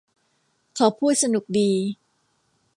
[0.75, 1.71] เขาพูดสนุกดี